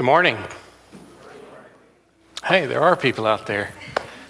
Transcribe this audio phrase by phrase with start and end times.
[0.00, 0.38] Good morning.
[2.42, 3.74] Hey, there are people out there.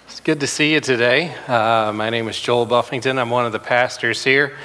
[0.05, 1.33] It's good to see you today.
[1.47, 3.17] Uh, my name is Joel Buffington.
[3.17, 4.57] I'm one of the pastors here,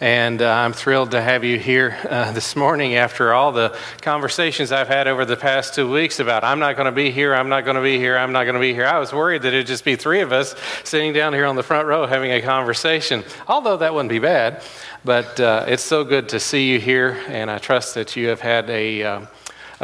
[0.00, 4.72] and uh, I'm thrilled to have you here uh, this morning after all the conversations
[4.72, 7.50] I've had over the past two weeks about I'm not going to be here, I'm
[7.50, 8.86] not going to be here, I'm not going to be here.
[8.86, 11.62] I was worried that it'd just be three of us sitting down here on the
[11.62, 14.62] front row having a conversation, although that wouldn't be bad.
[15.04, 18.40] But uh, it's so good to see you here, and I trust that you have
[18.40, 19.26] had a uh,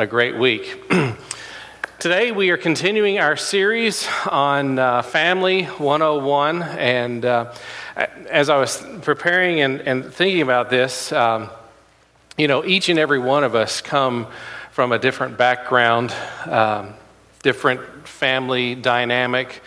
[0.00, 0.82] a great week.
[1.98, 6.62] Today, we are continuing our series on uh, Family 101.
[6.62, 7.52] And uh,
[8.30, 11.50] as I was preparing and, and thinking about this, um,
[12.38, 14.26] you know, each and every one of us come
[14.70, 16.14] from a different background,
[16.46, 16.94] um,
[17.42, 19.60] different family dynamic,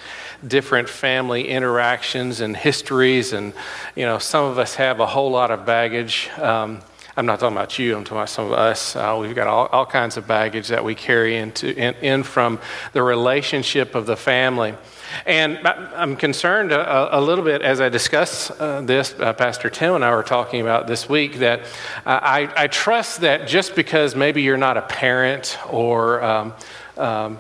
[0.48, 3.34] different family interactions and histories.
[3.34, 3.54] And,
[3.96, 6.32] you know, some of us have a whole lot of baggage.
[6.40, 6.82] Um,
[7.16, 8.96] I'm not talking about you, I'm talking about some of us.
[8.96, 12.60] Uh, we've got all, all, kinds of baggage that we carry into, in, in, from
[12.94, 14.74] the relationship of the family.
[15.28, 19.14] And I'm concerned a, a little bit as I discuss uh, this.
[19.20, 21.62] Uh, Pastor Tim and I were talking about this week that
[22.04, 26.54] uh, I, I, trust that just because maybe you're not a parent or um,
[26.98, 27.40] um,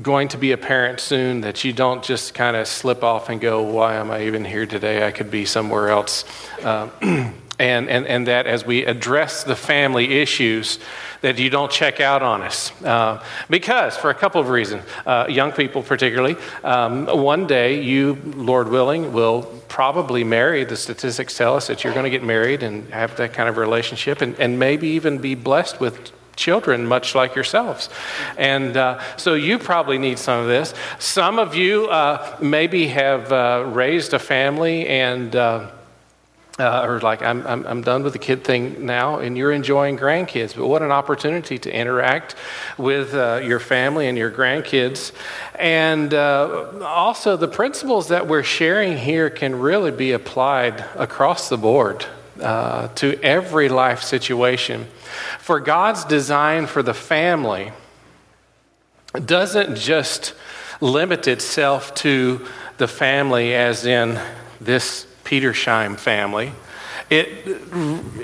[0.00, 3.40] going to be a parent soon, that you don't just kind of slip off and
[3.40, 5.04] go, Why am I even here today?
[5.04, 6.24] I could be somewhere else.
[6.62, 6.90] Uh,
[7.60, 10.78] and, and, and that as we address the family issues,
[11.20, 12.72] that you don't check out on us.
[12.82, 18.14] Uh, because, for a couple of reasons, uh, young people particularly, um, one day you,
[18.34, 20.64] Lord willing, will probably marry.
[20.64, 23.58] The statistics tell us that you're going to get married and have that kind of
[23.58, 27.90] relationship, and, and maybe even be blessed with children, much like yourselves.
[28.38, 30.72] And uh, so you probably need some of this.
[30.98, 35.36] Some of you uh, maybe have uh, raised a family and
[36.60, 39.96] uh, or like I'm, I'm, I'm, done with the kid thing now and you're enjoying
[39.96, 40.54] grandkids.
[40.54, 42.34] But what an opportunity to interact
[42.76, 45.12] with uh, your family and your grandkids.
[45.58, 51.56] And uh, also the principles that we're sharing here can really be applied across the
[51.56, 52.04] board
[52.40, 54.86] uh, to every life situation.
[55.38, 57.72] For god's design for the family
[59.24, 60.34] doesn't just
[60.82, 62.46] limit itself to
[62.76, 64.20] the family as in
[64.60, 66.50] this Petersheim family,
[67.08, 67.28] it,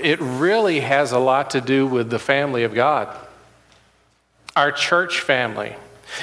[0.02, 3.16] it really has a lot to do with the family of God,
[4.56, 5.76] our church family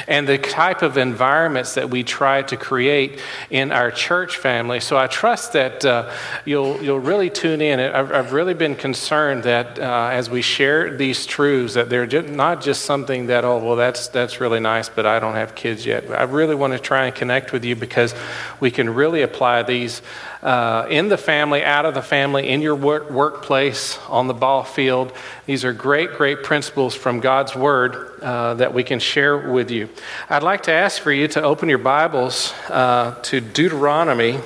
[0.08, 4.80] and the type of environments that we try to create in our church family.
[4.80, 6.12] So I trust that uh,
[6.46, 7.80] you'll, you'll really tune in.
[7.80, 12.30] I've, I've really been concerned that uh, as we share these truths, that they're just
[12.30, 15.86] not just something that, oh, well, that's, that's really nice, but I don't have kids
[15.86, 16.10] yet.
[16.10, 18.16] I really want to try and connect with you because
[18.60, 20.02] we can really apply these
[20.44, 24.64] uh, in the family, out of the family, in your work, workplace, on the ball
[24.64, 25.14] field.
[25.46, 29.88] These are great, great principles from God's Word uh, that we can share with you.
[30.30, 34.40] I'd like to ask for you to open your Bibles uh, to Deuteronomy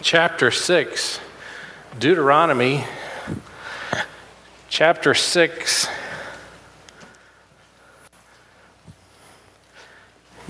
[0.00, 1.20] chapter 6.
[2.00, 2.84] Deuteronomy
[4.68, 5.86] chapter 6.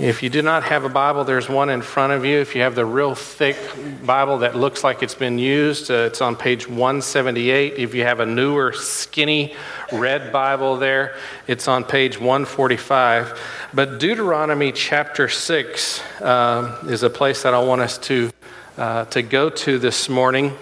[0.02, 2.38] If you do not have a Bible, there's one in front of you.
[2.38, 3.56] If you have the real thick
[4.04, 7.74] Bible that looks like it's been used, uh, it's on page 178.
[7.74, 9.54] If you have a newer, skinny
[9.92, 11.14] red Bible there,
[11.46, 13.40] it's on page 145.
[13.72, 18.32] But Deuteronomy chapter 6 uh, is a place that I want us to,
[18.76, 20.58] uh, to go to this morning.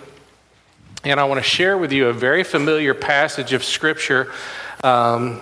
[1.02, 4.30] And I want to share with you a very familiar passage of Scripture.
[4.84, 5.40] Um,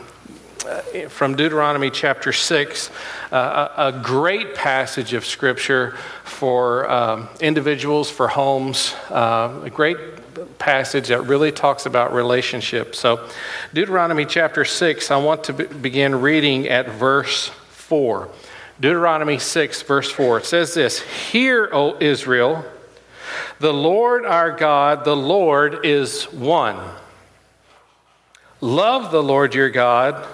[1.08, 2.90] from Deuteronomy chapter 6,
[3.32, 5.92] uh, a, a, great passage of scripture
[6.24, 9.96] for um, individuals, for homes, uh, a great
[10.58, 12.98] passage that really talks about relationships.
[12.98, 13.28] So,
[13.72, 18.28] Deuteronomy chapter 6, I want to be- begin reading at verse 4.
[18.78, 20.38] Deuteronomy 6, verse 4.
[20.38, 22.64] It says this Hear, O Israel,
[23.58, 26.78] the Lord our God, the Lord is one.
[28.60, 30.26] Love the Lord your God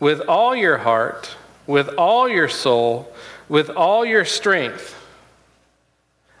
[0.00, 1.36] with all your heart,
[1.66, 3.12] with all your soul,
[3.48, 4.94] with all your strength.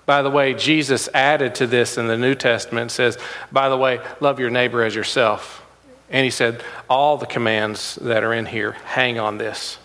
[0.06, 3.18] By the way, Jesus added to this in the New Testament says,
[3.52, 5.64] by the way, love your neighbor as yourself.
[6.08, 9.78] And he said, all the commands that are in here hang on this.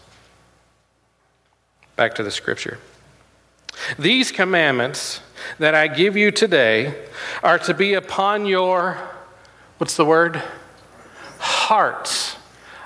[1.96, 2.80] Back to the scripture.
[4.00, 5.20] These commandments
[5.60, 6.96] that I give you today
[7.44, 8.98] are to be upon your,
[9.78, 10.42] what's the word?
[11.40, 12.38] Hearts.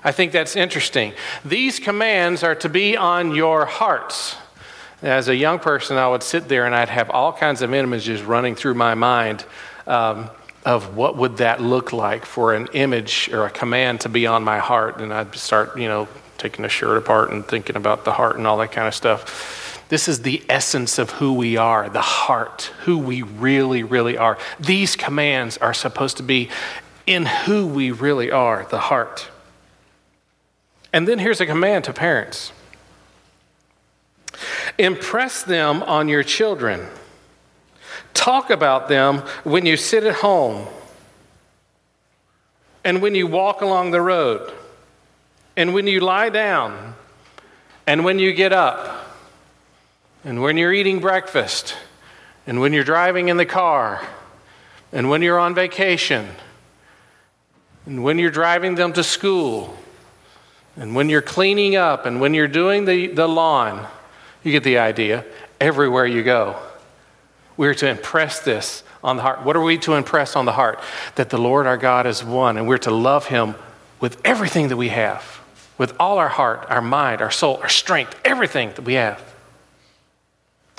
[0.08, 1.12] I think that's interesting.
[1.44, 4.38] These commands are to be on your hearts.
[5.02, 8.22] As a young person, I would sit there and I'd have all kinds of images
[8.22, 9.44] running through my mind
[9.86, 10.30] um,
[10.66, 14.46] of what would that look like for an image or a command to be on
[14.46, 15.02] my heart.
[15.02, 16.08] And I'd start, you know,
[16.38, 19.84] taking a shirt apart and thinking about the heart and all that kind of stuff.
[19.90, 24.38] This is the essence of who we are, the heart, who we really, really are.
[24.58, 26.50] These commands are supposed to be
[27.06, 29.32] in who we really are, the heart.
[30.94, 32.52] And then here's a command to parents
[34.78, 36.88] impress them on your children.
[38.14, 40.68] Talk about them when you sit at home
[42.84, 44.54] and when you walk along the road
[45.56, 46.96] and when you lie down
[47.88, 49.08] and when you get up
[50.24, 51.76] and when you're eating breakfast
[52.46, 54.06] and when you're driving in the car
[54.92, 56.28] and when you're on vacation
[57.86, 59.76] and when you're driving them to school
[60.78, 63.88] and when you're cleaning up and when you're doing the, the lawn,
[64.44, 65.26] you get the idea.
[65.60, 66.56] Everywhere you go,
[67.58, 69.44] we're to impress this on the heart.
[69.44, 70.80] What are we to impress on the heart?
[71.16, 73.56] That the Lord our God is one, and we're to love him
[74.00, 75.42] with everything that we have,
[75.80, 79.22] with all our heart, our mind, our soul, our strength, everything that we have.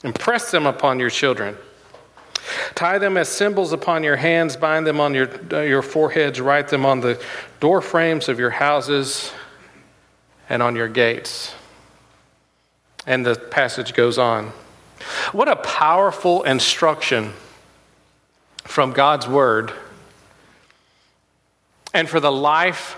[0.05, 1.57] Impress them upon your children.
[2.77, 6.69] Tie them as symbols upon your hands, bind them on your, uh, your foreheads, write
[6.69, 7.21] them on the
[7.59, 9.33] door frames of your houses
[10.49, 11.55] and on your gates.
[13.07, 14.53] And the passage goes on.
[15.33, 17.33] What a powerful instruction
[18.65, 19.73] from God's Word
[21.95, 22.97] and for the life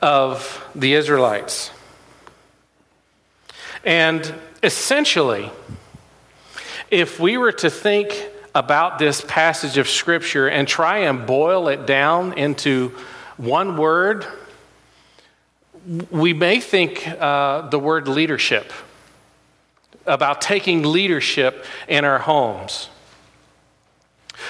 [0.00, 1.70] of the Israelites.
[3.84, 5.50] And essentially,
[6.90, 11.86] if we were to think about this passage of Scripture and try and boil it
[11.86, 12.90] down into
[13.36, 14.26] one word,
[16.10, 18.72] we may think uh, the word leadership,
[20.06, 22.88] about taking leadership in our homes.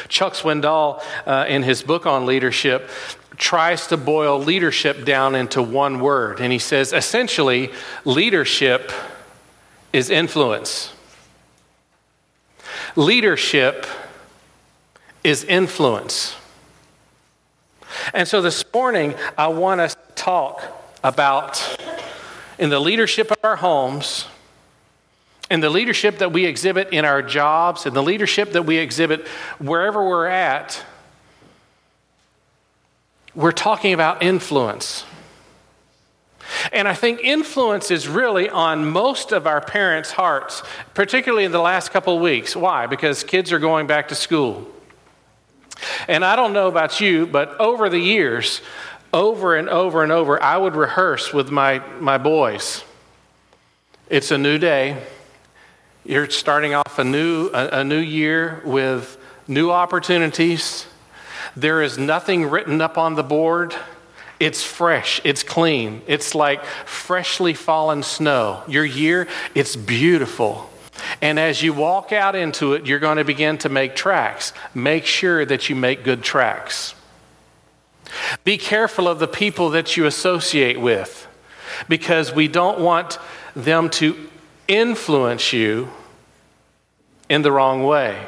[0.08, 2.88] Chuck Swindoll, uh, in his book on leadership,
[3.36, 6.40] tries to boil leadership down into one word.
[6.40, 7.70] And he says essentially,
[8.04, 8.92] leadership
[9.92, 10.92] is influence.
[12.96, 13.86] Leadership
[15.24, 16.36] is influence.
[18.14, 21.78] And so this morning, I want us to talk about
[22.58, 24.26] in the leadership of our homes,
[25.50, 29.26] in the leadership that we exhibit in our jobs, in the leadership that we exhibit
[29.58, 30.82] wherever we're at,
[33.34, 35.04] we're talking about influence.
[36.72, 40.62] And I think influence is really on most of our parents' hearts,
[40.94, 42.54] particularly in the last couple of weeks.
[42.54, 42.86] Why?
[42.86, 44.68] Because kids are going back to school.
[46.08, 48.60] And I don't know about you, but over the years,
[49.12, 52.84] over and over and over, I would rehearse with my, my boys.
[54.08, 55.02] It's a new day.
[56.04, 59.16] You're starting off a new, a, a new year with
[59.46, 60.86] new opportunities.
[61.56, 63.74] There is nothing written up on the board.
[64.40, 68.64] It's fresh, it's clean, it's like freshly fallen snow.
[68.66, 70.68] Your year, it's beautiful.
[71.20, 74.52] And as you walk out into it, you're going to begin to make tracks.
[74.74, 76.94] Make sure that you make good tracks.
[78.44, 81.26] Be careful of the people that you associate with
[81.88, 83.18] because we don't want
[83.54, 84.28] them to
[84.68, 85.90] influence you
[87.28, 88.26] in the wrong way.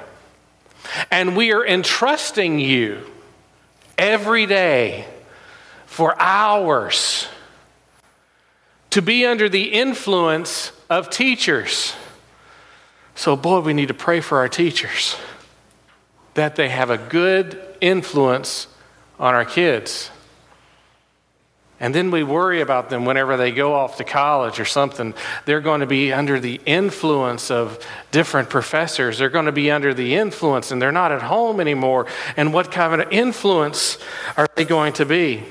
[1.11, 3.01] And we are entrusting you
[3.97, 5.07] every day
[5.87, 7.29] for hours
[8.91, 11.95] to be under the influence of teachers.
[13.15, 15.17] So, boy, we need to pray for our teachers
[16.35, 18.67] that they have a good influence
[19.19, 20.11] on our kids.
[21.81, 25.13] And then we worry about them whenever they go off to college or something.
[25.45, 29.19] They're going to be under the influence of different professors.
[29.19, 32.07] They're going to be under the influence and they're not at home anymore.
[32.37, 33.99] And what kind of influence
[34.37, 35.43] are they going to be?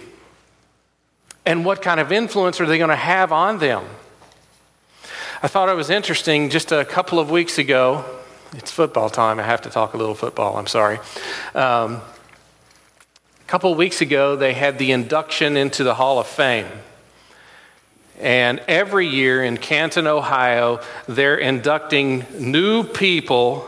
[1.45, 3.83] And what kind of influence are they going to have on them?
[5.43, 8.05] I thought it was interesting just a couple of weeks ago.
[8.53, 9.39] It's football time.
[9.39, 10.57] I have to talk a little football.
[10.57, 10.99] I'm sorry.
[11.53, 12.01] Um,
[13.45, 16.67] a couple weeks ago, they had the induction into the Hall of Fame.
[18.19, 23.67] And every year in Canton, Ohio, they're inducting new people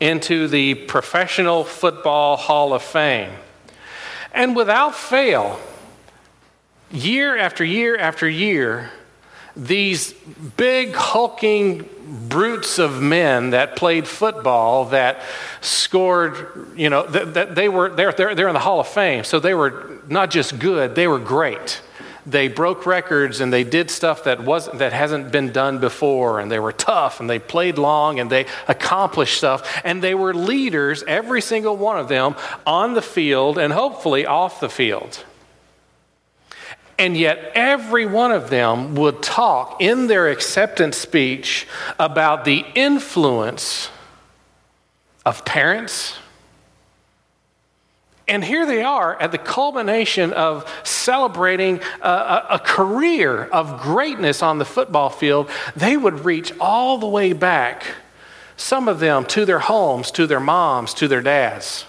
[0.00, 3.30] into the Professional Football Hall of Fame.
[4.34, 5.60] And without fail,
[6.90, 8.90] year after year after year,
[9.54, 10.12] these
[10.56, 15.20] big, hulking brutes of men that played football that
[15.62, 19.24] scored, you know, that, that they were, they're, they're, they're in the Hall of Fame.
[19.24, 21.80] So they were not just good, they were great.
[22.24, 26.38] They broke records and they did stuff that, wasn't, that hasn't been done before.
[26.38, 29.80] And they were tough and they played long and they accomplished stuff.
[29.82, 34.60] And they were leaders, every single one of them, on the field and hopefully off
[34.60, 35.24] the field.
[36.98, 41.66] And yet, every one of them would talk in their acceptance speech
[41.98, 43.88] about the influence
[45.24, 46.16] of parents.
[48.28, 54.42] And here they are at the culmination of celebrating a, a, a, career of greatness
[54.42, 55.50] on the football field.
[55.74, 57.84] They would reach all the way back,
[58.56, 61.84] some of them to their homes, to their moms, to their dads,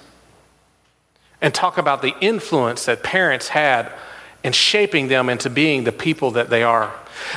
[1.39, 3.91] and talk about the influence that parents had
[4.43, 6.93] in shaping them into being the people that they are.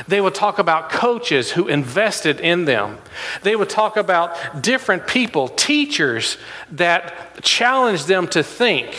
[0.07, 2.97] They would talk about coaches who invested in them.
[3.43, 6.37] They would talk about different people, teachers
[6.71, 8.97] that challenged them to think.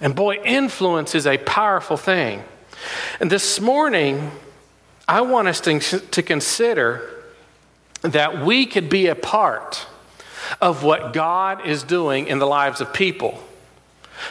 [0.00, 2.42] And boy, influence is a powerful thing.
[3.20, 4.30] And this morning,
[5.08, 7.08] I want us to, to consider
[8.02, 9.86] that we could be a part
[10.60, 13.42] of what God is doing in the lives of people.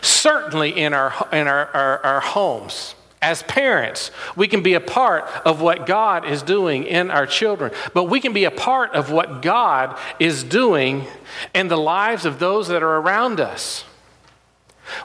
[0.01, 2.96] Certainly in our, in our, our, our homes.
[3.22, 7.72] As parents, we can be a part of what God is doing in our children,
[7.93, 11.05] but we can be a part of what God is doing
[11.53, 13.84] in the lives of those that are around us.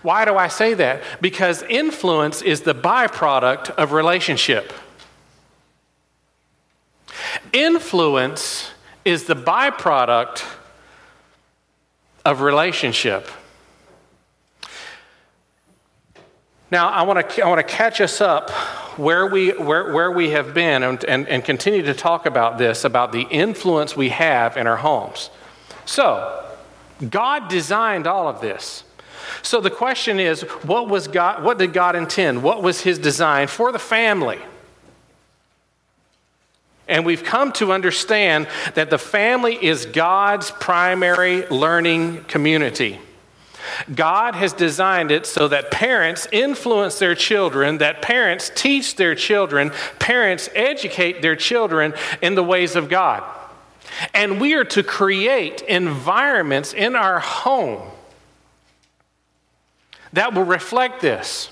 [0.03, 1.03] Why do I say that?
[1.21, 4.73] Because influence is the byproduct of relationship.
[7.53, 8.71] Influence
[9.05, 10.45] is the byproduct
[12.25, 13.29] of relationship.
[16.71, 18.51] Now, I want to, I want to catch us up
[18.99, 22.85] where we, where, where we have been and, and, and continue to talk about this,
[22.85, 25.31] about the influence we have in our homes.
[25.85, 26.45] So,
[27.11, 28.85] God designed all of this.
[29.43, 32.43] So the question is, what was God, what did God intend?
[32.43, 34.39] What was his design for the family?
[36.87, 43.01] And we've come to understand that the family is God's primary learning community.
[43.95, 49.73] God has designed it so that parents influence their children, that parents teach their children,
[49.99, 53.23] parents educate their children in the ways of God.
[54.13, 57.91] And we are to create environments in our home
[60.13, 61.51] that will reflect this.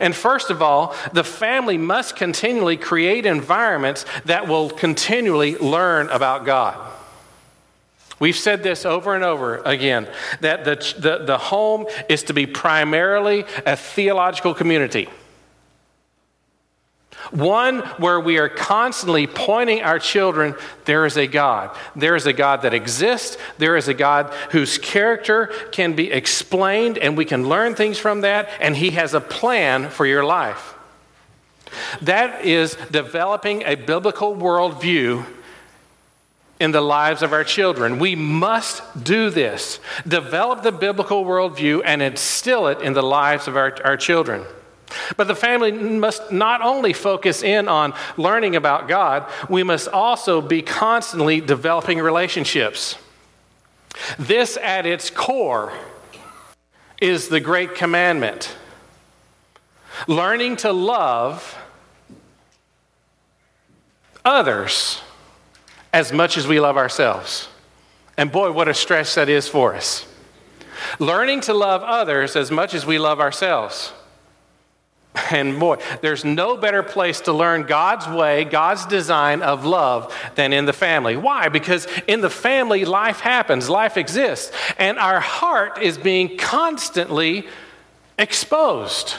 [0.00, 6.44] And first of all, the family must continually create environments that will continually learn about
[6.44, 6.97] God.
[8.20, 10.08] We've said this over and over again
[10.40, 15.08] that the, the, the home is to be primarily a theological community.
[17.30, 21.76] One where we are constantly pointing our children there is a God.
[21.94, 23.36] There is a God that exists.
[23.58, 28.22] There is a God whose character can be explained, and we can learn things from
[28.22, 30.74] that, and He has a plan for your life.
[32.02, 35.26] That is developing a biblical worldview
[36.60, 37.98] in the lives of our children.
[37.98, 39.80] We must do this.
[40.06, 44.44] Develop the biblical worldview and instill it in the lives of our, our children.
[45.16, 50.40] But the family must not only focus in on learning about God, we must also
[50.40, 52.96] be constantly developing relationships.
[54.18, 55.72] This, at its core,
[57.00, 58.56] is the great commandment
[60.06, 61.58] learning to love
[64.24, 65.00] others
[65.92, 67.48] as much as we love ourselves.
[68.16, 70.06] And boy, what a stress that is for us.
[70.98, 73.92] Learning to love others as much as we love ourselves.
[75.30, 80.52] And boy, there's no better place to learn God's way, God's design of love than
[80.52, 81.16] in the family.
[81.16, 81.48] Why?
[81.48, 87.48] Because in the family, life happens, life exists, and our heart is being constantly
[88.18, 89.14] exposed.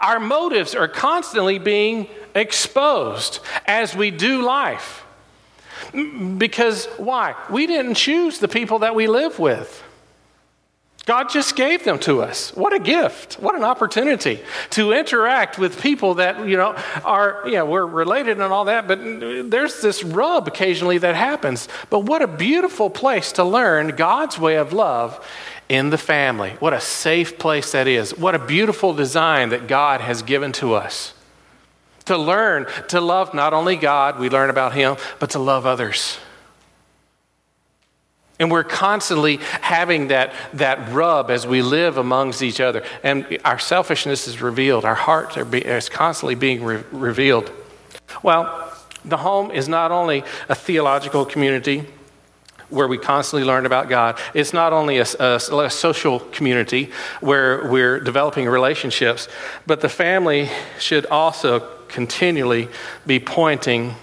[0.00, 5.04] Our motives are constantly being exposed as we do life.
[6.38, 7.34] Because why?
[7.50, 9.82] We didn't choose the people that we live with.
[11.04, 12.54] God just gave them to us.
[12.54, 13.34] What a gift.
[13.34, 18.52] What an opportunity to interact with people that, you know, are, yeah, we're related and
[18.52, 19.00] all that, but
[19.50, 21.68] there's this rub occasionally that happens.
[21.90, 25.26] But what a beautiful place to learn God's way of love
[25.72, 26.50] in the family.
[26.60, 28.14] What a safe place that is.
[28.14, 31.14] What a beautiful design that God has given to us
[32.04, 36.18] to learn to love not only God, we learn about Him, but to love others.
[38.38, 42.84] And we're constantly having that, that rub as we live amongst each other.
[43.02, 47.50] And our selfishness is revealed, our hearts are be, is constantly being re- revealed.
[48.22, 48.74] Well,
[49.06, 51.86] the home is not only a theological community
[52.72, 57.68] where we constantly learn about God, it's not only a, a, a social community where
[57.70, 59.28] we're developing relationships,
[59.66, 60.48] but the family
[60.78, 62.68] should also continually
[63.06, 63.94] be pointing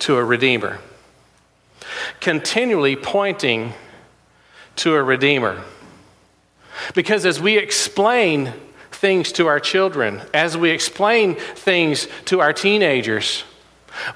[0.00, 0.80] to a Redeemer.
[2.20, 3.72] Continually pointing
[4.76, 5.62] to a Redeemer.
[6.94, 8.52] Because as we explain
[8.90, 13.44] things to our children, as we explain things to our teenagers,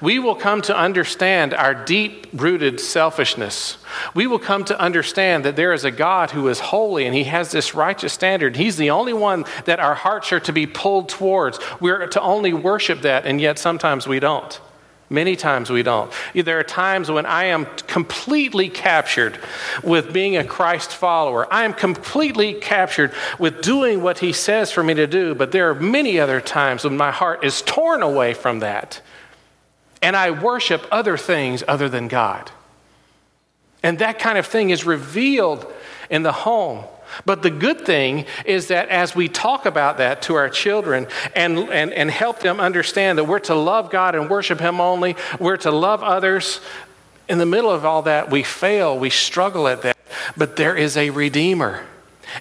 [0.01, 3.77] we will come to understand our deep rooted selfishness.
[4.13, 7.25] We will come to understand that there is a God who is holy and he
[7.25, 8.55] has this righteous standard.
[8.55, 11.59] He's the only one that our hearts are to be pulled towards.
[11.79, 14.59] We're to only worship that, and yet sometimes we don't.
[15.09, 16.11] Many times we don't.
[16.33, 19.39] There are times when I am completely captured
[19.81, 21.51] with being a Christ follower.
[21.51, 25.69] I am completely captured with doing what He says for me to do, but there
[25.69, 29.01] are many other times when my heart is torn away from that
[30.01, 32.51] and I worship other things other than God.
[33.83, 35.71] And that kind of thing is revealed
[36.09, 36.83] in the home.
[37.25, 41.57] But the good thing is that as we talk about that to our children and,
[41.57, 45.57] and, and help them understand that we're to love God and worship Him only, we're
[45.57, 46.59] to love others,
[47.29, 49.97] in the middle of all that, we fail, we struggle at that.
[50.35, 51.85] But there is a Redeemer.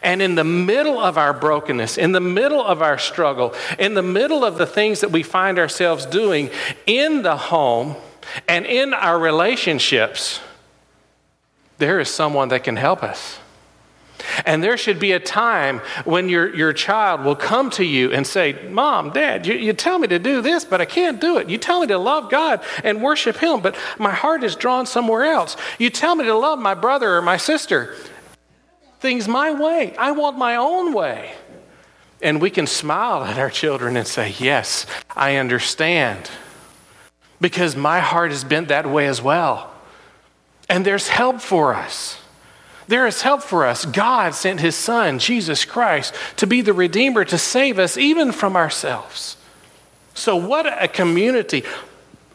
[0.02, 4.02] And in the middle of our brokenness, in the middle of our struggle, in the
[4.02, 6.50] middle of the things that we find ourselves doing
[6.86, 7.96] in the home
[8.48, 10.40] and in our relationships,
[11.78, 13.38] there is someone that can help us.
[14.44, 18.26] And there should be a time when your, your child will come to you and
[18.26, 21.48] say, Mom, Dad, you, you tell me to do this, but I can't do it.
[21.48, 25.24] You tell me to love God and worship Him, but my heart is drawn somewhere
[25.24, 25.56] else.
[25.78, 27.94] You tell me to love my brother or my sister,
[29.00, 29.94] things my way.
[29.96, 31.32] I want my own way.
[32.22, 36.30] And we can smile at our children and say, Yes, I understand.
[37.40, 39.70] Because my heart is bent that way as well.
[40.68, 42.18] And there's help for us.
[42.88, 43.84] There is help for us.
[43.84, 48.56] God sent his son, Jesus Christ, to be the Redeemer, to save us even from
[48.56, 49.36] ourselves.
[50.14, 51.64] So, what a community,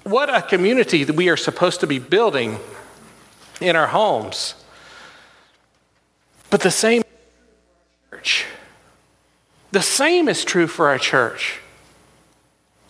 [0.03, 2.59] what a community that we are supposed to be building
[3.59, 4.55] in our homes.
[6.51, 7.01] But the same
[8.11, 8.45] church.
[9.71, 11.59] The same is true for our church.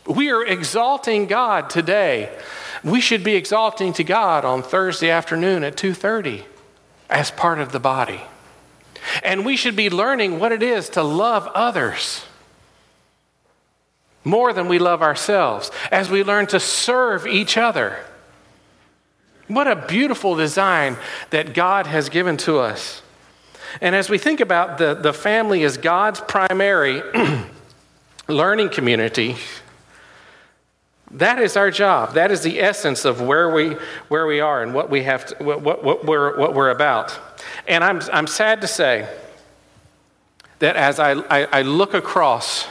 [0.06, 2.36] We are exalting God today.
[2.84, 6.46] We should be exalting to God on Thursday afternoon at 2:30
[7.08, 8.22] as part of the body.
[9.24, 12.26] And we should be learning what it is to love others
[14.24, 18.00] more than we love ourselves as we learn to serve each other.
[19.48, 20.98] What a beautiful design
[21.30, 23.02] that God has given to us.
[23.80, 27.02] And as we think about the, the family as God's primary
[28.28, 29.38] learning community,
[31.12, 32.14] that is our job.
[32.14, 33.76] That is the essence of where we,
[34.08, 37.18] where we are and what, we have to, what, what, what, we're, what we're about.
[37.68, 39.08] And I'm, I'm sad to say
[40.60, 42.68] that as I, I, I look across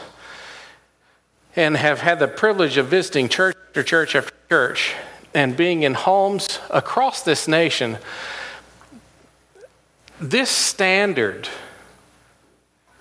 [1.55, 4.95] and have had the privilege of visiting church after church after church
[5.33, 7.97] and being in homes across this nation,
[10.21, 11.49] this standard,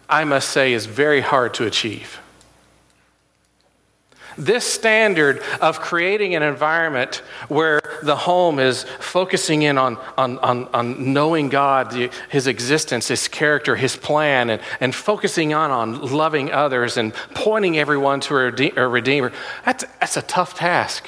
[0.09, 2.19] I must say, is very hard to achieve.
[4.39, 7.17] This standard of creating an environment
[7.49, 11.93] where the home is focusing in on, on, on, on knowing God,
[12.31, 17.77] His existence, His character, His plan, and, and focusing on, on loving others and pointing
[17.77, 19.31] everyone to a, a Redeemer,
[19.67, 21.07] that's, that's a tough task.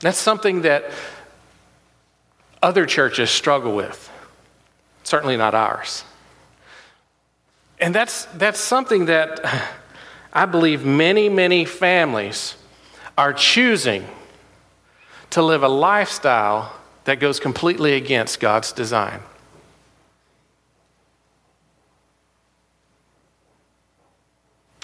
[0.00, 0.90] That's something that
[2.62, 4.10] other churches struggle with.
[5.04, 6.04] Certainly not ours.
[7.78, 9.40] And that's, that's something that
[10.32, 12.56] I believe many, many families
[13.16, 14.06] are choosing
[15.30, 19.20] to live a lifestyle that goes completely against God's design.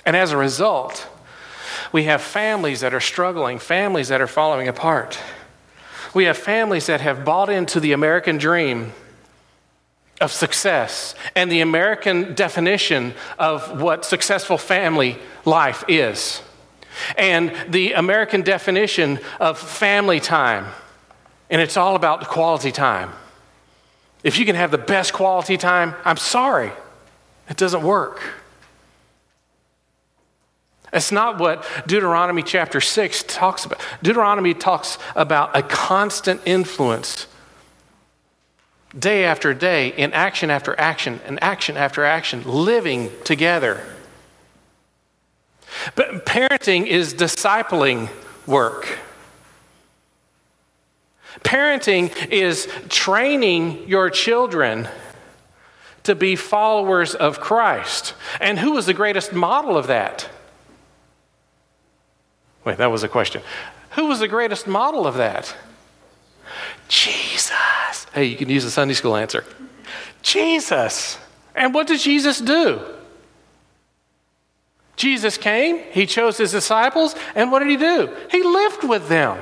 [0.05, 1.09] And as a result,
[1.93, 5.19] we have families that are struggling, families that are falling apart.
[6.14, 8.92] We have families that have bought into the American dream
[10.21, 16.42] of success and the American definition of what successful family life is,
[17.19, 20.66] and the American definition of family time.
[21.51, 23.12] And it's all about the quality time.
[24.25, 26.73] If you can have the best quality time, I'm sorry,
[27.49, 28.21] it doesn't work.
[30.92, 33.81] That's not what Deuteronomy chapter 6 talks about.
[34.03, 37.27] Deuteronomy talks about a constant influence
[38.99, 43.85] day after day, in action after action, and action after action, living together.
[45.94, 48.09] But parenting is discipling
[48.46, 48.99] work.
[51.40, 54.88] Parenting is training your children
[56.05, 58.14] to be followers of Christ.
[58.40, 60.31] And who was the greatest model of that?
[62.66, 63.40] Wait, that was a question.
[63.92, 65.57] Who was the greatest model of that?
[66.88, 68.07] Jesus.
[68.12, 69.44] Hey, you can use the Sunday school answer.
[70.20, 71.16] Jesus.
[71.55, 72.83] And what did Jesus do?
[74.96, 78.11] Jesus came, he chose his disciples, and what did he do?
[78.31, 79.38] He lived with them.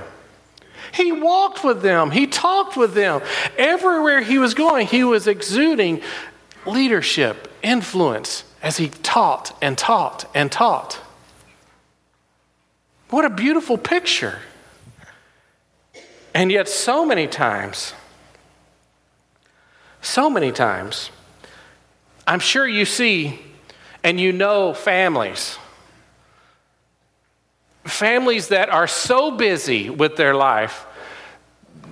[0.92, 3.22] He walked with them, he talked with them.
[3.56, 6.02] Everywhere he was going, he was exuding
[6.66, 11.00] leadership, influence as he taught and taught and taught.
[13.10, 14.40] What a beautiful picture.
[16.34, 17.94] And yet, so many times,
[20.00, 21.10] so many times,
[22.26, 23.38] I'm sure you see
[24.02, 25.58] and you know families.
[27.84, 30.86] Families that are so busy with their life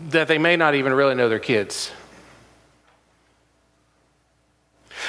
[0.09, 1.93] that they may not even really know their kids.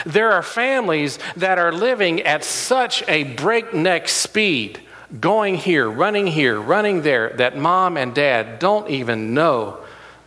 [0.05, 4.79] There are families that are living at such a breakneck speed,
[5.19, 9.77] going here, running here, running there, that mom and dad don't even know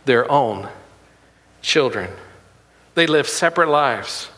[0.05, 0.69] their own
[1.61, 2.09] children.
[2.95, 4.29] They live separate lives.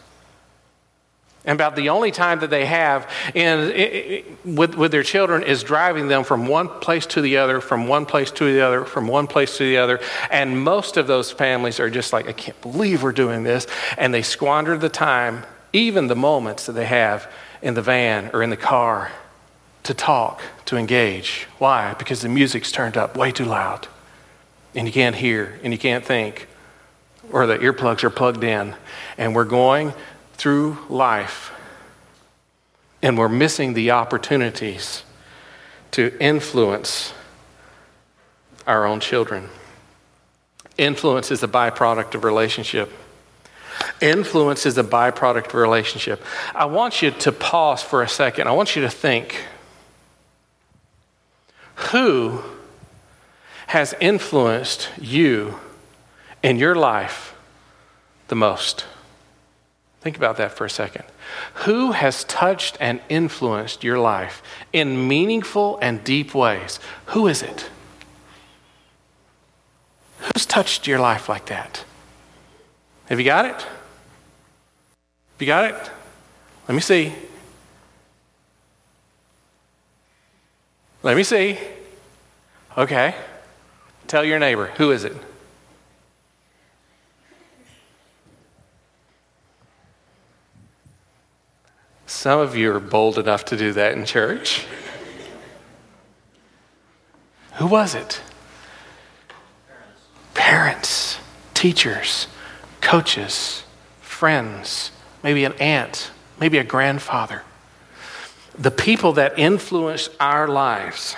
[1.45, 6.07] And about the only time that they have in, with, with their children is driving
[6.07, 9.25] them from one place to the other, from one place to the other, from one
[9.25, 10.01] place to the other.
[10.29, 13.67] And most of those families are just like, I can't believe we're doing this.
[13.97, 17.31] And they squander the time, even the moments that they have
[17.61, 19.11] in the van or in the car
[19.83, 21.47] to talk, to engage.
[21.57, 21.93] Why?
[21.95, 23.87] Because the music's turned up way too loud.
[24.75, 26.47] And you can't hear and you can't think,
[27.31, 28.75] or the earplugs are plugged in.
[29.17, 29.93] And we're going
[30.33, 31.51] through life
[33.01, 35.03] and we're missing the opportunities
[35.91, 37.13] to influence
[38.67, 39.49] our own children.
[40.77, 42.91] Influence is a byproduct of relationship.
[44.01, 46.23] Influence is a byproduct of relationship.
[46.53, 48.47] I want you to pause for a second.
[48.47, 49.43] I want you to think
[51.91, 52.41] who
[53.67, 55.59] has influenced you
[56.43, 57.35] in your life
[58.27, 58.85] the most?
[60.01, 61.03] Think about that for a second.
[61.65, 66.79] Who has touched and influenced your life in meaningful and deep ways?
[67.07, 67.69] Who is it?
[70.19, 71.83] Who's touched your life like that?
[73.07, 73.65] Have you got it?
[75.39, 75.91] You got it?
[76.67, 77.13] Let me see.
[81.01, 81.57] Let me see.
[82.79, 83.13] Okay.
[84.07, 84.67] Tell your neighbor.
[84.77, 85.13] Who is it?
[92.07, 94.65] Some of you are bold enough to do that in church.
[97.55, 98.21] Who was it?
[100.33, 101.19] Parents,
[101.53, 102.27] teachers,
[102.79, 103.63] coaches,
[103.99, 107.43] friends, maybe an aunt, maybe a grandfather.
[108.57, 111.17] The people that influence our lives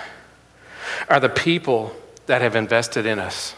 [1.10, 3.56] are the people that have invested in us.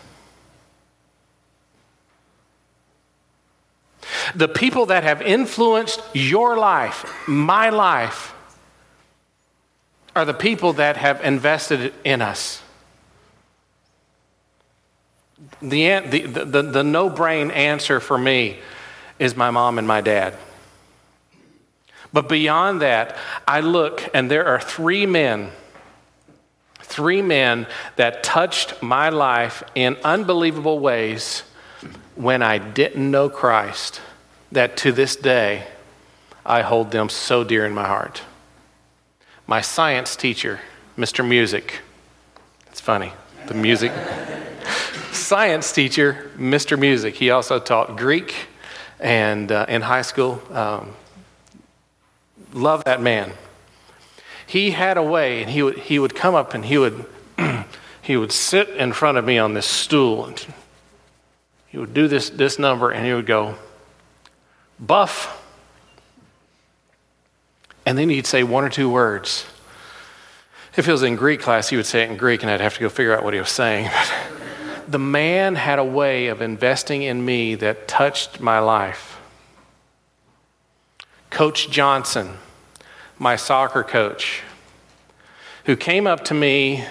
[4.35, 8.33] The people that have influenced your life, my life,
[10.15, 12.61] are the people that have invested in us.
[15.61, 18.59] The, the, the, the no brain answer for me
[19.19, 20.37] is my mom and my dad.
[22.11, 25.51] But beyond that, I look and there are three men,
[26.93, 31.43] three men that touched my life in unbelievable ways
[32.15, 33.99] when I didn't know Christ
[34.51, 35.67] that to this day
[36.45, 38.21] I hold them so dear in my heart.
[39.47, 40.59] My science teacher,
[40.97, 41.27] Mr.
[41.27, 41.79] Music,
[42.69, 43.13] it's funny,
[43.47, 43.91] the music.
[45.11, 46.77] science teacher, Mr.
[46.77, 48.35] Music, he also taught Greek
[48.99, 50.41] and uh, in high school.
[50.51, 50.93] Um,
[52.53, 53.31] love that man.
[54.53, 57.07] He had a way, and he would, he would come up and he would,
[58.03, 60.25] he would sit in front of me on this stool.
[60.25, 60.45] And
[61.69, 63.55] he would do this, this number, and he would go,
[64.79, 65.43] buff.
[67.83, 69.47] And then he'd say one or two words.
[70.77, 72.75] If it was in Greek class, he would say it in Greek, and I'd have
[72.75, 73.89] to go figure out what he was saying.
[74.85, 79.17] The man had a way of investing in me that touched my life.
[81.29, 82.37] Coach Johnson,
[83.23, 84.43] my soccer coach,
[85.63, 86.83] who came up to me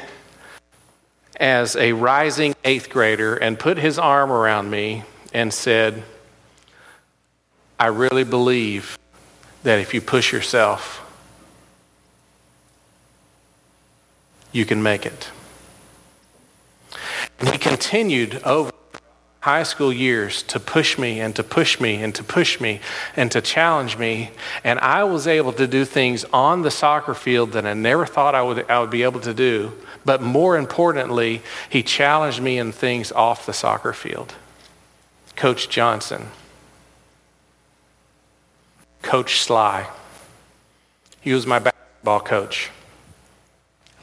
[1.38, 6.02] as a rising eighth grader and put his arm around me and said,
[7.78, 8.98] I really believe
[9.62, 11.00] that if you push yourself,
[14.52, 15.30] you can make it.
[17.40, 18.72] And he continued over
[19.42, 22.80] high school years to push me and to push me and to push me
[23.16, 24.30] and to challenge me.
[24.62, 28.36] And I was able to do things on the soccer field that I never thought
[28.36, 29.72] I would, I would be able to do.
[30.04, 34.32] But more importantly, he challenged me in things off the soccer field.
[35.34, 36.28] Coach Johnson.
[39.02, 39.88] Coach Sly.
[41.20, 42.70] He was my basketball coach.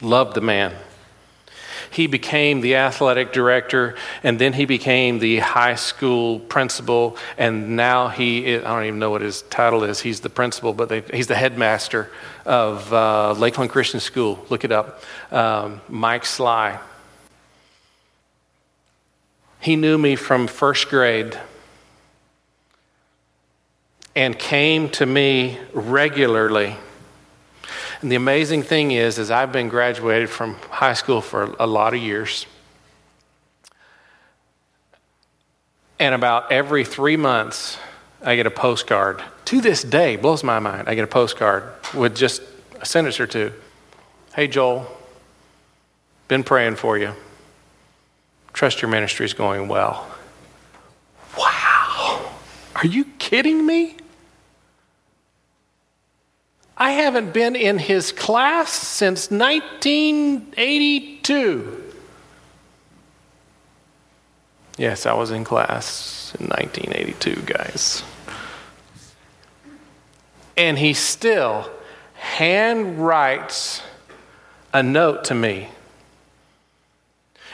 [0.02, 0.74] Loved the man.
[1.90, 8.08] He became the athletic director, and then he became the high school principal, and now
[8.08, 10.00] he is, I don't even know what his title is.
[10.00, 12.08] He's the principal, but they, he's the headmaster
[12.46, 14.44] of uh, Lakeland Christian School.
[14.50, 15.02] Look it up.
[15.32, 16.78] Um, Mike Sly.
[19.60, 21.38] He knew me from first grade
[24.14, 26.76] and came to me regularly.
[28.02, 31.92] And the amazing thing is, is I've been graduated from high school for a lot
[31.92, 32.46] of years.
[35.98, 37.78] And about every three months,
[38.22, 39.22] I get a postcard.
[39.46, 40.88] To this day, blows my mind.
[40.88, 42.40] I get a postcard with just
[42.80, 43.52] a sentence or two.
[44.34, 44.86] Hey, Joel,
[46.28, 47.12] been praying for you.
[48.54, 50.10] Trust your ministry is going well.
[51.36, 52.32] Wow.
[52.76, 53.96] Are you kidding me?
[56.80, 61.84] I haven't been in his class since 1982.
[64.78, 68.02] Yes, I was in class in 1982, guys.
[70.56, 71.70] And he still
[72.14, 73.82] hand writes
[74.72, 75.68] a note to me.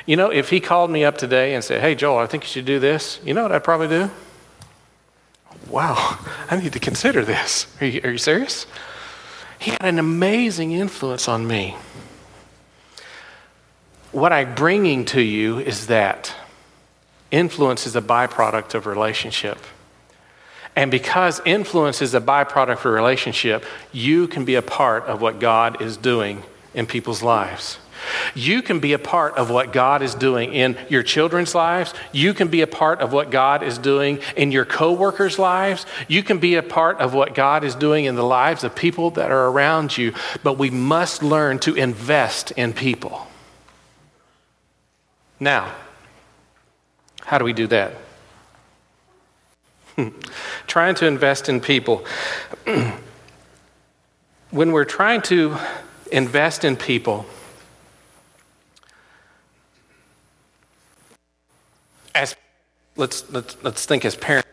[0.06, 2.48] You know, if he called me up today and said, Hey, Joel, I think you
[2.48, 4.08] should do this, you know what I'd probably do?
[5.68, 6.16] Wow,
[6.48, 7.66] I need to consider this.
[7.80, 8.66] Are you, are you serious?
[9.58, 11.76] He had an amazing influence on me.
[14.12, 16.34] What I'm bringing to you is that
[17.30, 19.58] influence is a byproduct of relationship.
[20.74, 25.40] And because influence is a byproduct of relationship, you can be a part of what
[25.40, 26.42] God is doing
[26.74, 27.78] in people's lives.
[28.34, 31.94] You can be a part of what God is doing in your children's lives.
[32.12, 35.86] You can be a part of what God is doing in your coworkers' lives.
[36.08, 39.10] You can be a part of what God is doing in the lives of people
[39.12, 40.14] that are around you.
[40.42, 43.26] But we must learn to invest in people.
[45.38, 45.74] Now,
[47.22, 47.92] how do we do that?
[49.96, 50.08] Hmm.
[50.66, 52.04] trying to invest in people.
[54.50, 55.56] when we're trying to
[56.12, 57.24] invest in people,
[62.16, 62.34] as
[62.96, 64.48] let's, let's, let's think as parents.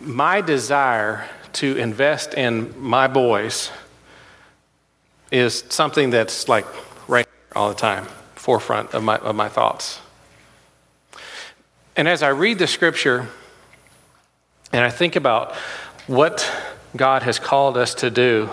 [0.00, 3.70] My desire to invest in my boys
[5.30, 6.66] is something that's like
[7.08, 10.00] right all the time, forefront of my, of my thoughts.
[11.96, 13.28] And as I read the scripture
[14.72, 15.54] and I think about
[16.06, 16.50] what
[16.96, 18.50] God has called us to do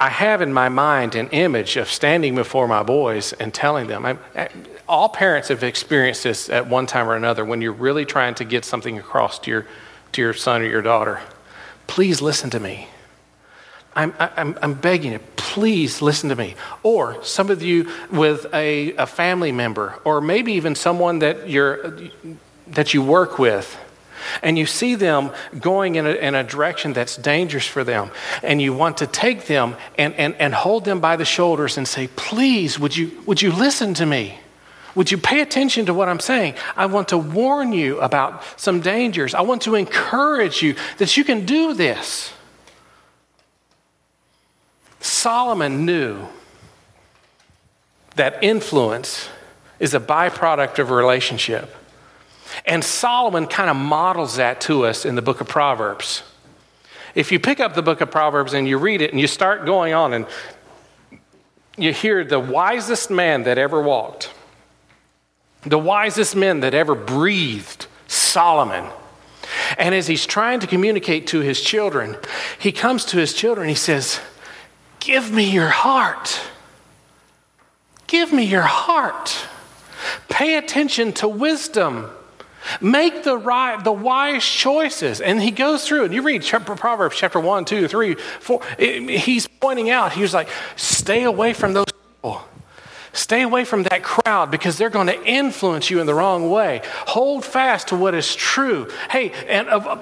[0.00, 4.06] I have in my mind an image of standing before my boys and telling them.
[4.06, 4.48] I,
[4.88, 8.44] all parents have experienced this at one time or another when you're really trying to
[8.44, 9.66] get something across to your,
[10.12, 11.20] to your son or your daughter.
[11.86, 12.88] Please listen to me.
[13.94, 16.54] I'm, I'm, I'm begging you, please listen to me.
[16.82, 21.98] Or some of you with a, a family member, or maybe even someone that, you're,
[22.68, 23.78] that you work with
[24.42, 28.10] and you see them going in a, in a, direction that's dangerous for them,
[28.42, 31.86] and you want to take them and, and, and hold them by the shoulders and
[31.86, 34.38] say, Please, would you, would you listen to me?
[34.94, 36.54] Would you pay attention to what I'm saying?
[36.76, 39.34] I want to warn you about some dangers.
[39.34, 42.32] I want to encourage you that you can do this.
[45.00, 46.26] Solomon knew
[48.16, 49.28] that influence
[49.78, 51.74] is a byproduct of a relationship.
[52.64, 56.22] And Solomon kind of models that to us in the book of Proverbs.
[57.14, 59.66] If you pick up the book of Proverbs and you read it and you start
[59.66, 60.26] going on and
[61.76, 64.32] you hear the wisest man that ever walked,
[65.62, 68.90] the wisest men that ever breathed, Solomon.
[69.78, 72.16] And as he's trying to communicate to his children,
[72.58, 74.20] he comes to his children, he says,
[75.00, 76.40] Give me your heart.
[78.06, 79.46] Give me your heart.
[80.28, 82.10] Pay attention to wisdom.
[82.80, 85.20] Make the right, the wise choices.
[85.20, 88.62] And he goes through, and you read Proverbs chapter 1, 2, 3, 4.
[88.78, 92.42] he's pointing out, he's like, stay away from those people.
[93.12, 96.80] Stay away from that crowd because they're going to influence you in the wrong way.
[97.08, 98.88] Hold fast to what is true.
[99.10, 99.98] Hey, and uh,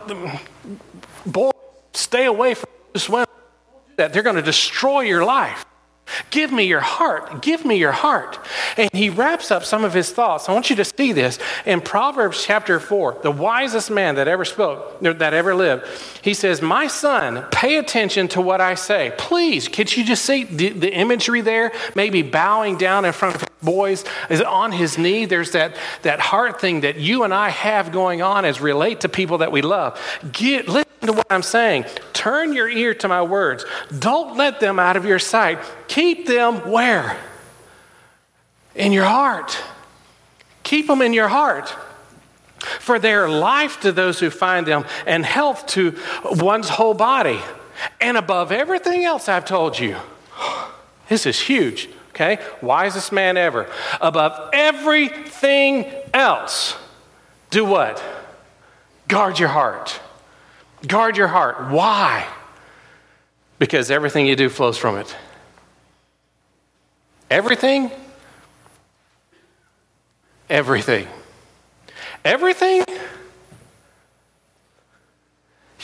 [1.24, 1.50] boy,
[1.94, 3.26] stay away from this women
[3.96, 5.64] that they're going to destroy your life.
[6.30, 7.42] Give me your heart.
[7.42, 8.38] Give me your heart.
[8.76, 10.48] And he wraps up some of his thoughts.
[10.48, 14.44] I want you to see this in Proverbs chapter 4, the wisest man that ever
[14.44, 15.86] spoke, that ever lived.
[16.22, 19.12] He says, My son, pay attention to what I say.
[19.18, 21.72] Please, could you just see the, the imagery there?
[21.94, 25.24] Maybe bowing down in front of boys is on his knee.
[25.24, 29.08] There's that, that heart thing that you and I have going on as relate to
[29.08, 30.00] people that we love.
[30.32, 31.84] Get, listen to what I'm saying.
[32.12, 33.64] Turn your ear to my words.
[33.98, 35.58] Don't let them out of your sight.
[35.86, 37.16] Keep them where?
[38.74, 39.58] In your heart.
[40.62, 41.74] Keep them in your heart.
[42.80, 47.40] For they are life to those who find them and health to one's whole body.
[48.00, 49.96] And above everything else I've told you,
[51.08, 52.38] this is huge, okay?
[52.60, 53.70] Wisest man ever.
[54.00, 56.76] Above everything else,
[57.50, 58.02] do what?
[59.06, 60.00] Guard your heart.
[60.86, 61.70] Guard your heart.
[61.70, 62.26] Why?
[63.58, 65.16] Because everything you do flows from it.
[67.30, 67.90] Everything?
[70.48, 71.06] Everything.
[72.24, 72.84] Everything?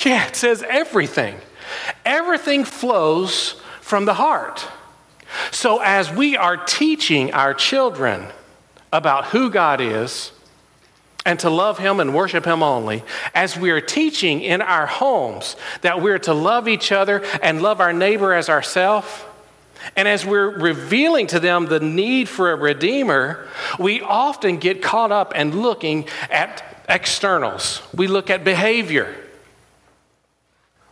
[0.05, 1.37] Yeah, it says everything.
[2.05, 4.67] Everything flows from the heart.
[5.51, 8.27] So, as we are teaching our children
[8.93, 10.33] about who God is
[11.25, 13.03] and to love Him and worship Him only,
[13.35, 17.81] as we are teaching in our homes that we're to love each other and love
[17.81, 19.09] our neighbor as ourselves,
[19.97, 23.47] and as we're revealing to them the need for a redeemer,
[23.79, 27.83] we often get caught up and looking at externals.
[27.95, 29.15] We look at behavior.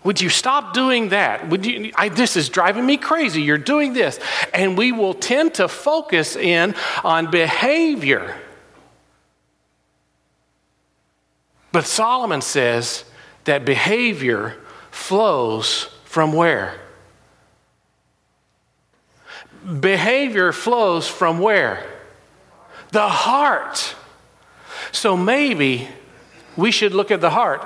[0.05, 1.49] Would you stop doing that?
[1.49, 3.42] Would you, I, this is driving me crazy.
[3.42, 4.18] You're doing this.
[4.53, 8.37] And we will tend to focus in on behavior.
[11.72, 13.04] But Solomon says
[13.44, 14.56] that behavior
[14.90, 16.78] flows from where?
[19.80, 21.85] Behavior flows from where?
[22.90, 23.96] The heart.
[24.92, 25.88] So maybe
[26.56, 27.64] we should look at the heart.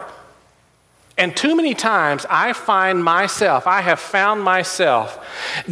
[1.19, 5.25] And too many times I find myself, I have found myself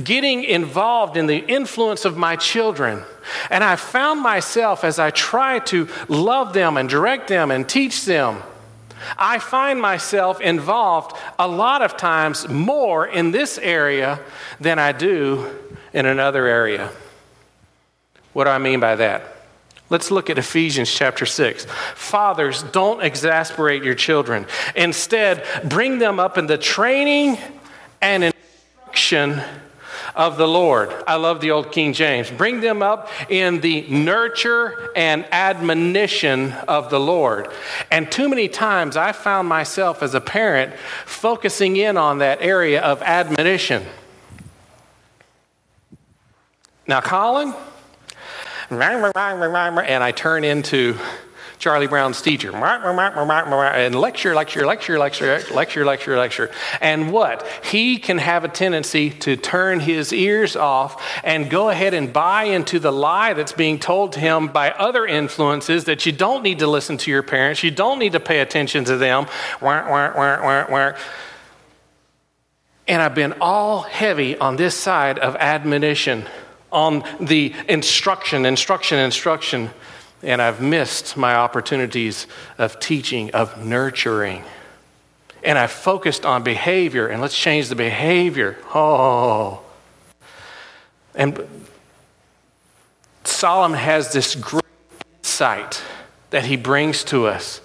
[0.03, 3.03] getting involved in the influence of my children.
[3.51, 8.07] And I found myself as I try to love them and direct them and teach
[8.07, 8.43] them,
[9.19, 14.21] I find myself involved a lot of times more in this area
[14.61, 15.51] than I do
[15.93, 16.91] in another area.
[18.33, 19.34] What do I mean by that?
[19.95, 21.67] Let's look at Ephesians chapter 6.
[21.95, 24.45] Fathers, don't exasperate your children.
[24.75, 27.39] Instead, bring them up in the training
[28.03, 29.41] and instruction
[30.17, 30.93] of the Lord.
[31.07, 32.29] I love the old King James.
[32.29, 37.47] Bring them up in the nurture and admonition of the Lord.
[37.89, 40.75] And too many times I found myself as a parent
[41.07, 43.85] focusing in on that area of admonition.
[46.89, 47.55] Now, Colin,
[49.83, 50.97] and I turn into
[51.59, 56.51] Charlie Brown's teacher and lecture, lecture, lecture, lecture, lecture, lecture, lecture.
[56.81, 57.47] And what?
[57.65, 62.45] He can have a tendency to turn his ears off and go ahead and buy
[62.45, 66.59] into the lie that's being told to him by other influences that you don't need
[66.59, 69.27] to listen to your parents, you don't need to pay attention to them.
[72.87, 76.27] And I've been all heavy on this side of admonition
[76.75, 79.71] on the instruction, instruction, instruction,
[80.23, 82.27] and I've missed my opportunities
[82.59, 84.43] of teaching, of nurturing.
[85.45, 88.59] And I focused on behavior, and let's change the behavior.
[88.75, 89.63] Oh.
[91.15, 91.47] And
[93.23, 94.65] Solomon has this great
[95.19, 95.81] insight
[96.31, 97.61] that he brings to us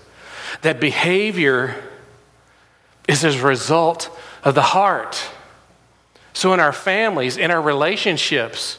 [0.62, 1.76] that behavior
[3.08, 5.24] is as a result of the heart.
[6.34, 8.78] So, in our families, in our relationships,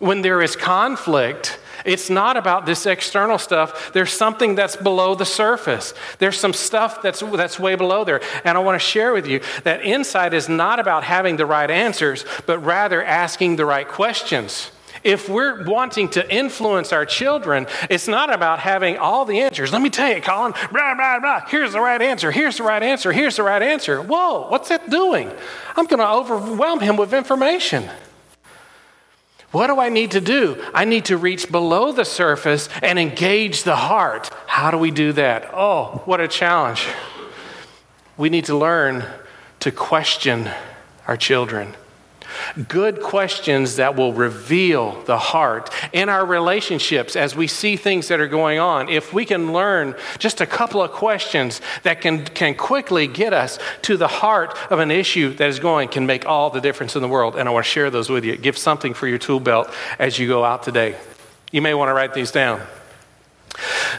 [0.00, 3.92] when there is conflict, it's not about this external stuff.
[3.92, 5.94] There's something that's below the surface.
[6.18, 8.20] There's some stuff that's, that's way below there.
[8.44, 11.70] And I want to share with you that insight is not about having the right
[11.70, 14.72] answers, but rather asking the right questions.
[15.02, 19.72] If we're wanting to influence our children, it's not about having all the answers.
[19.72, 21.40] Let me tell you, Colin, blah, blah, blah.
[21.48, 22.30] Here's the right answer.
[22.30, 23.10] Here's the right answer.
[23.10, 24.02] Here's the right answer.
[24.02, 25.30] Whoa, what's that doing?
[25.74, 27.88] I'm going to overwhelm him with information.
[29.52, 30.64] What do I need to do?
[30.72, 34.30] I need to reach below the surface and engage the heart.
[34.46, 35.50] How do we do that?
[35.52, 36.86] Oh, what a challenge.
[38.16, 39.04] We need to learn
[39.60, 40.48] to question
[41.08, 41.74] our children.
[42.68, 48.20] Good questions that will reveal the heart in our relationships as we see things that
[48.20, 48.88] are going on.
[48.88, 53.58] If we can learn just a couple of questions that can, can quickly get us
[53.82, 57.02] to the heart of an issue that is going, can make all the difference in
[57.02, 57.36] the world.
[57.36, 58.36] And I want to share those with you.
[58.36, 60.96] Give something for your tool belt as you go out today.
[61.52, 62.60] You may want to write these down.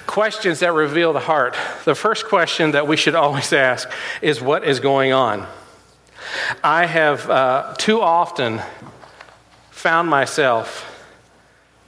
[0.08, 1.56] Questions that reveal the heart.
[1.86, 3.90] The first question that we should always ask
[4.22, 5.46] is what is going on?
[6.64, 8.62] I have uh, too often
[9.70, 10.88] found myself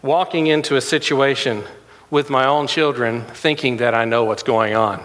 [0.01, 1.63] walking into a situation
[2.09, 5.03] with my own children thinking that I know what's going on.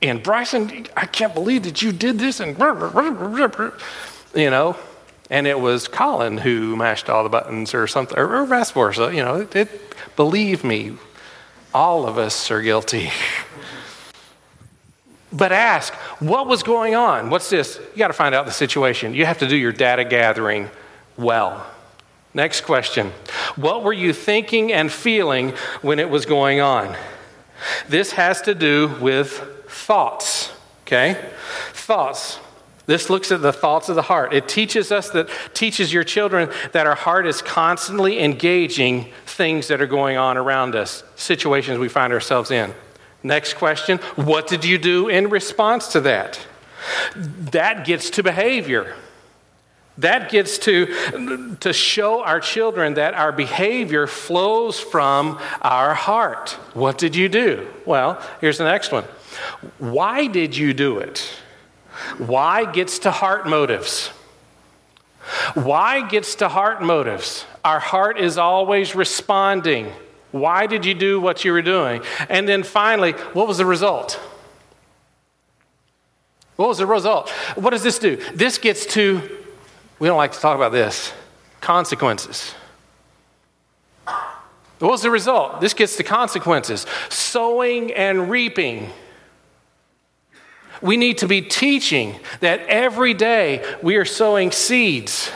[0.00, 2.40] And Bryson, I can't believe that you did this.
[2.40, 4.76] And, you know,
[5.30, 9.14] and it was Colin who mashed all the buttons or something, or, vice versa.
[9.14, 10.96] You know, it, it, believe me,
[11.74, 13.10] all of us are guilty.
[15.32, 17.30] But ask, what was going on?
[17.30, 17.78] What's this?
[17.92, 19.14] You got to find out the situation.
[19.14, 20.70] You have to do your data gathering
[21.16, 21.66] well.
[22.34, 23.12] Next question
[23.56, 25.50] What were you thinking and feeling
[25.82, 26.96] when it was going on?
[27.88, 29.32] This has to do with
[29.68, 30.52] thoughts,
[30.82, 31.30] okay?
[31.72, 32.38] Thoughts.
[32.86, 34.32] This looks at the thoughts of the heart.
[34.32, 39.82] It teaches us that, teaches your children that our heart is constantly engaging things that
[39.82, 42.72] are going on around us, situations we find ourselves in.
[43.28, 46.40] Next question What did you do in response to that?
[47.52, 48.96] That gets to behavior.
[49.98, 56.50] That gets to, to show our children that our behavior flows from our heart.
[56.72, 57.68] What did you do?
[57.84, 59.04] Well, here's the next one.
[59.78, 61.18] Why did you do it?
[62.16, 64.08] Why gets to heart motives.
[65.54, 67.44] Why gets to heart motives.
[67.64, 69.92] Our heart is always responding.
[70.30, 72.02] Why did you do what you were doing?
[72.28, 74.20] And then finally, what was the result?
[76.56, 77.30] What was the result?
[77.54, 78.16] What does this do?
[78.34, 79.22] This gets to,
[79.98, 81.12] we don't like to talk about this,
[81.60, 82.52] consequences.
[84.04, 85.60] What was the result?
[85.60, 88.90] This gets to consequences sowing and reaping.
[90.80, 95.32] We need to be teaching that every day we are sowing seeds.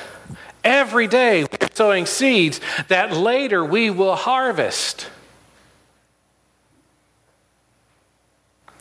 [0.63, 5.09] Every day sowing seeds that later we will harvest.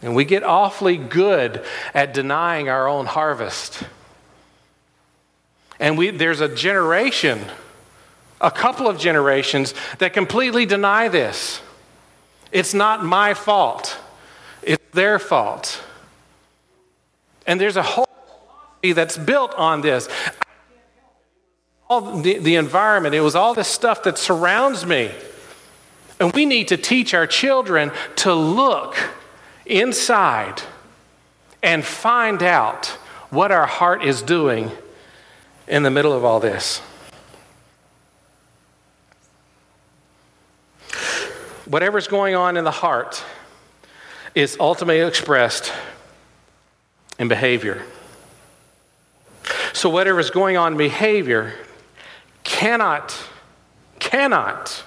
[0.01, 1.63] And we get awfully good
[1.93, 3.83] at denying our own harvest.
[5.79, 7.39] And we, there's a generation,
[8.39, 11.61] a couple of generations, that completely deny this.
[12.51, 13.97] It's not my fault,
[14.61, 15.83] it's their fault.
[17.47, 20.07] And there's a whole philosophy that's built on this
[21.91, 25.11] all the, the environment, it was all the stuff that surrounds me.
[26.21, 28.95] And we need to teach our children to look
[29.65, 30.61] inside
[31.61, 32.85] and find out
[33.29, 34.71] what our heart is doing
[35.67, 36.77] in the middle of all this.
[41.65, 43.21] Whatever's going on in the heart
[44.33, 45.73] is ultimately expressed
[47.19, 47.83] in behavior.
[49.73, 51.53] So, whatever's going on in behavior
[52.43, 53.17] cannot,
[53.99, 54.83] cannot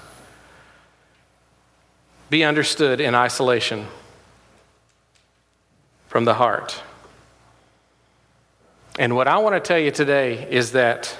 [2.30, 3.86] be understood in isolation
[6.08, 6.82] from the heart.
[8.98, 11.16] And what I want to tell you today is that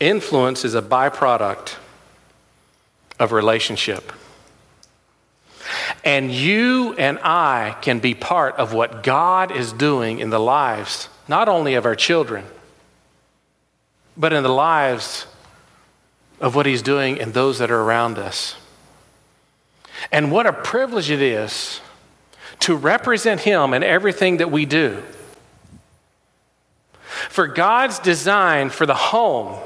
[0.00, 1.76] influence is a byproduct
[3.18, 4.12] of relationship.
[6.02, 11.08] And you and I can be part of what God is doing in the lives,
[11.28, 12.46] not only of our children,
[14.16, 15.26] but in the lives
[16.40, 18.56] of what He's doing in those that are around us.
[20.10, 21.80] And what a privilege it is
[22.60, 25.02] to represent Him in everything that we do.
[27.28, 29.58] For God's design for the home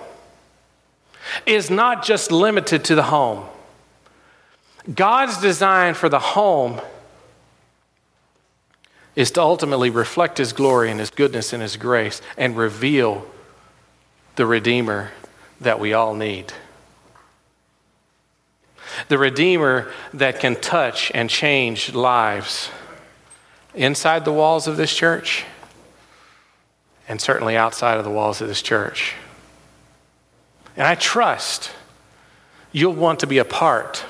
[1.47, 3.45] is not just limited to the home.
[4.93, 6.81] God's design for the home
[9.17, 13.27] is to ultimately reflect His glory and His goodness and His grace and reveal
[14.37, 15.13] the Redeemer
[15.61, 16.53] that we all need
[19.09, 22.71] the Redeemer that can touch and change lives
[23.75, 25.45] inside the walls of this church
[27.09, 29.15] and certainly outside of the walls of this church.
[30.77, 31.71] And I trust
[32.73, 34.05] you'll want to be a part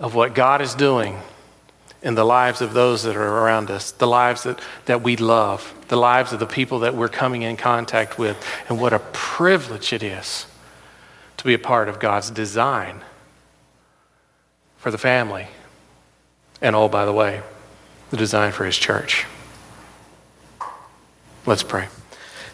[0.00, 1.18] of what God is doing
[2.02, 5.72] in the lives of those that are around us, the lives that, that we love,
[5.88, 9.92] the lives of the people that we're coming in contact with, and what a privilege
[9.92, 10.46] it is
[11.36, 13.02] to be a part of God's design
[14.82, 15.46] for the family.
[16.60, 17.40] And oh, by the way,
[18.10, 19.26] the design for his church.
[21.46, 21.86] Let's pray.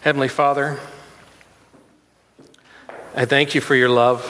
[0.01, 0.79] Heavenly Father,
[3.15, 4.23] I thank you for your love.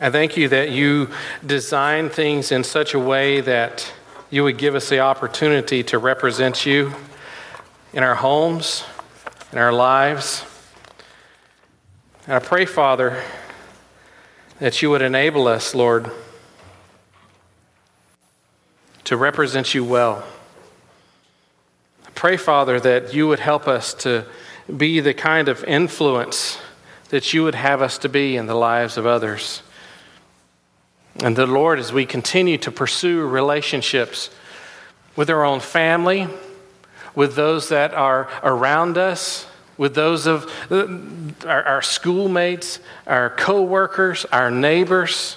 [0.00, 1.08] I thank you that you
[1.44, 3.92] design things in such a way that
[4.30, 6.94] you would give us the opportunity to represent you
[7.92, 8.84] in our homes,
[9.50, 10.44] in our lives.
[12.26, 13.20] And I pray, Father,
[14.60, 16.10] that you would enable us, Lord,
[19.04, 20.24] to represent you well.
[22.06, 24.24] I pray, Father, that you would help us to
[24.74, 26.58] be the kind of influence
[27.10, 29.62] that you would have us to be in the lives of others.
[31.16, 34.30] And the Lord, as we continue to pursue relationships
[35.14, 36.28] with our own family,
[37.14, 39.46] with those that are around us,
[39.76, 45.36] with those of our, our schoolmates, our co-workers, our neighbors,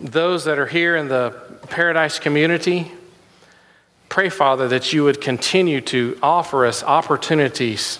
[0.00, 1.30] those that are here in the
[1.68, 2.92] Paradise community.
[4.08, 7.98] Pray, Father, that you would continue to offer us opportunities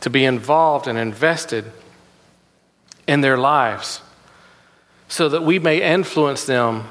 [0.00, 1.64] to be involved and invested
[3.06, 4.00] in their lives
[5.08, 6.84] so that we may influence them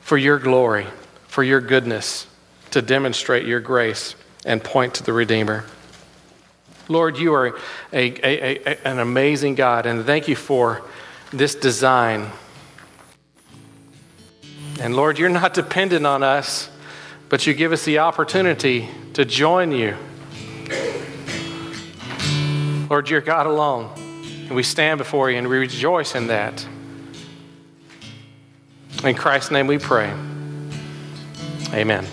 [0.00, 0.86] for your glory,
[1.26, 2.26] for your goodness,
[2.70, 4.14] to demonstrate your grace
[4.44, 5.64] and point to the Redeemer.
[6.88, 7.58] Lord, you are
[7.92, 10.82] a, a, a, an amazing God, and thank you for
[11.32, 12.30] this design.
[14.80, 16.70] And Lord, you're not dependent on us,
[17.28, 19.96] but you give us the opportunity to join you.
[22.88, 26.66] Lord, you're God alone, and we stand before you and we rejoice in that.
[29.02, 30.12] In Christ's name we pray.
[31.72, 32.06] Amen.